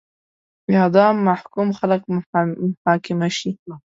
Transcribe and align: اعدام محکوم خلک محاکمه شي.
اعدام 0.77 1.15
محکوم 1.27 1.67
خلک 1.79 2.01
محاکمه 2.85 3.29
شي. 3.37 3.49